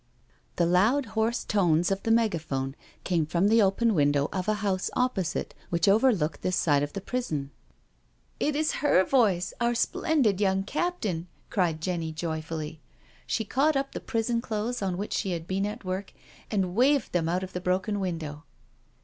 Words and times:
The 0.55 0.65
loud, 0.65 1.05
hoarse 1.13 1.43
tones 1.43 1.91
of 1.91 2.01
the 2.01 2.09
megaphone 2.09 2.75
came 3.03 3.23
from 3.27 3.47
the 3.49 3.61
open 3.61 3.93
window 3.93 4.29
of 4.33 4.47
a 4.47 4.55
house 4.65 4.89
opposite, 4.95 5.53
which 5.69 5.87
overlooked 5.87 6.41
this 6.41 6.55
side 6.55 6.81
of 6.81 6.93
the 6.93 7.01
prison." 7.01 7.51
It 8.49 8.55
is 8.55 8.71
her 8.81 9.03
voice— 9.03 9.53
our 9.61 9.75
splendid 9.75 10.41
young 10.41 10.63
Captain 10.63 11.15
1" 11.17 11.27
cried 11.51 11.81
Jenny 11.81 12.11
joyfully. 12.11 12.81
She 13.27 13.45
caught 13.45 13.75
up 13.77 13.91
the 13.91 13.99
prison 13.99 14.41
clothes 14.41 14.81
on 14.81 14.97
which 14.97 15.13
she 15.13 15.33
had 15.33 15.45
been 15.47 15.67
at 15.67 15.85
work, 15.85 16.13
and 16.49 16.73
waved 16.73 17.11
them 17.11 17.29
out 17.29 17.43
of 17.43 17.53
the 17.53 17.61
broken 17.61 17.99
window. 17.99 18.43